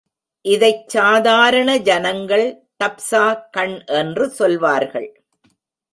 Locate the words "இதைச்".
0.45-0.89